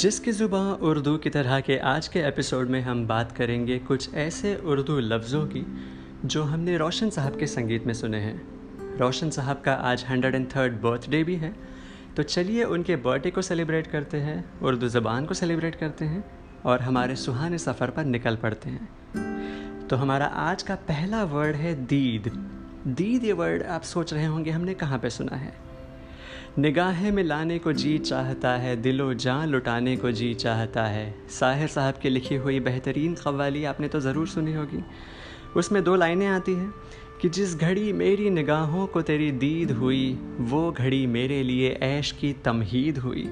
[0.00, 4.54] जिसकी ज़ुबान उर्दू की तरह के आज के एपिसोड में हम बात करेंगे कुछ ऐसे
[4.56, 5.64] उर्दू लफ्ज़ों की
[6.24, 10.46] जो हमने रोशन साहब के संगीत में सुने हैं। रोशन साहब का आज हंड्रेड एंड
[10.56, 11.54] थर्ड बर्थडे भी है।
[12.16, 16.24] तो चलिए उनके बर्थडे को सेलिब्रेट करते हैं, उर्दू ज़बान को सेलिब्रेट करते हैं
[16.64, 21.74] और हमारे सुहाने सफ़र पर निकल पड़ते हैं। तो हमारा आज का पहला वर्ड है
[21.86, 22.32] दीद।
[22.86, 25.69] दीद ये वर्ड आप सोच रहे होंगे हमने कहाँ पे सुना है?
[26.58, 31.98] निगाहें मिलाने को जी चाहता है, दिलो जान लुटाने को जी चाहता है। साहिर साहब
[32.02, 34.82] की लिखी हुई बेहतरीन कवाली आपने तो ज़रूर सुनी होगी।
[35.56, 36.72] उसमें दो लाइनें आती हैं
[37.22, 42.32] कि जिस घड़ी मेरी निगाहों को तेरी दीद हुई, वो घड़ी मेरे लिए ऐश की
[42.44, 43.24] तमहीद हुई।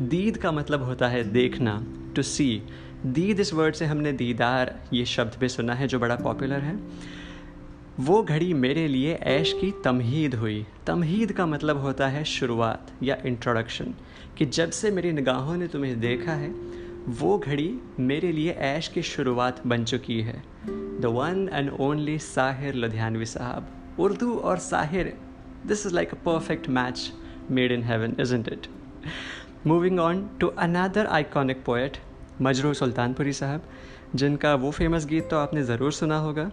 [0.00, 1.82] दीद का मतलब होता है देखना
[2.16, 2.62] टू सी
[3.06, 6.78] दीद इस वर्ड से हमने दीदार, ये शब्द भी सुना है जो बड़ा पॉपुलर है।
[8.00, 13.16] वो घड़ी मेरे लिए ऐश की तमहीद हुई। तमहीद का मतलब होता है शुरुआत या
[13.26, 13.94] इंट्रोडक्शन
[14.38, 16.48] कि जब से मेरी निगाहों ने तुम्हें देखा है,
[17.10, 22.74] वो घड़ी मेरे लिए ऐश की शुरुआत बन चुकी है। The one and only Sahir
[22.74, 25.16] Ludhianvi साहब। उर्दू और Sahir
[25.66, 27.12] this is like a perfect match
[27.50, 28.66] made in heaven isn't it
[29.66, 31.96] moving on to another iconic poet
[32.42, 33.62] Majrooh Sultanpuri साहब,
[34.14, 36.50] जिनका वो फ़ेमस गीत तो आपने ज़रूर सुना होगा।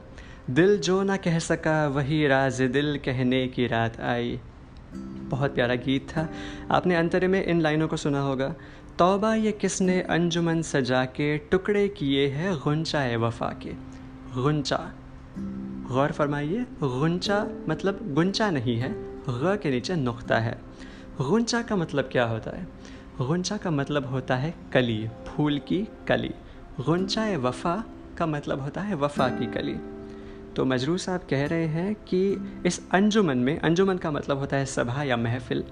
[0.50, 4.40] दिल जो ना कह सका, वही राज दिल कहने की रात आई।
[5.30, 6.30] बहुत प्यारा गीत था।
[6.72, 8.56] आपने अंतरे में इन लाइनों को सुना होगा।
[9.00, 13.70] तौबा ये किसने अंजुमन सजा के टुकड़े किए हैं गुंचा है वफा के?
[14.42, 14.92] गुंचा।
[15.92, 18.94] गौर फरमाइए, गुंचा मतलब गुंचा नहीं है,
[19.30, 20.62] ग के नीचे नुक्ता है।
[21.22, 22.68] गुंचा का मतलब क्या होता है?
[23.22, 26.32] गुंचा का मतलब होता है कली, फूल की कली।
[26.80, 27.84] गुंचा वफ़ा
[28.18, 29.99] का मतलब होता है वफ़ा की कली।
[30.56, 32.22] तो मजरू साहब कह रहे हैं कि
[32.66, 35.64] इस अंजुमन में, अंजुमन का मतलब होता है सभा या महफिल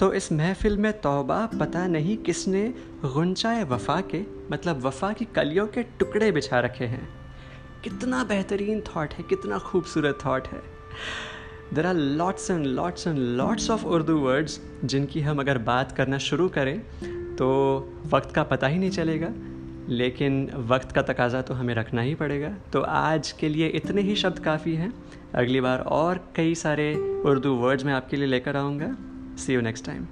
[0.00, 2.62] तो इस महफिल में तौबा पता नहीं किसने
[3.04, 7.08] गुंचाए वफ़ा के मतलब वफ़ा की कलियों के टुकड़े बिछा रखे हैं।
[7.84, 10.62] कितना बेहतरीन थॉट है, कितना खूबसूरत थॉट है।
[11.74, 16.18] There are lots and lots and lots of Urdu words जिनकी हम अगर बात करना
[16.18, 16.78] शुरू करें
[17.36, 17.48] तो
[18.06, 19.28] वक्त का पता ही नहीं चलेगा।
[19.88, 24.16] लेकिन वक्त का तकाजा तो हमें रखना ही पड़ेगा। तो आज के लिए इतने ही
[24.16, 24.92] शब्द काफ़ी हैं।
[25.34, 26.94] अगली बार और कई सारे
[27.26, 28.96] उर्दू वर्ड्स मैं आपके लिए लेकर आऊँगा।
[29.36, 30.06] सी यू नेक्स्ट टाइम